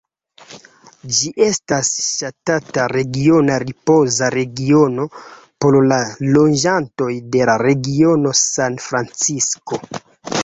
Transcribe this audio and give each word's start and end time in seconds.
Ĝi 1.15 1.27
estas 1.47 1.89
ŝatata 2.05 2.85
regiona 2.97 3.57
ripoza 3.63 4.29
regiono 4.35 5.05
por 5.65 5.77
la 5.91 5.99
loĝantoj 6.37 7.11
de 7.37 7.49
la 7.51 7.57
regiono 7.67 8.33
San 8.45 8.79
Francisko. 8.87 9.81